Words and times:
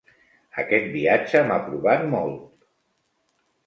Aquest 0.63 0.87
viatge 0.95 1.43
m'ha 1.51 1.61
provat 1.69 2.11
molt. 2.17 2.45